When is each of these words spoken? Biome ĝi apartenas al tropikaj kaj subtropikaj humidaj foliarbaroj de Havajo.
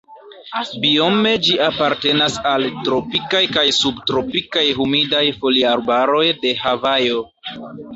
Biome 0.85 1.33
ĝi 1.47 1.57
apartenas 1.65 2.39
al 2.53 2.67
tropikaj 2.89 3.45
kaj 3.59 3.67
subtropikaj 3.83 4.67
humidaj 4.83 5.25
foliarbaroj 5.41 6.29
de 6.45 6.61
Havajo. 6.69 7.27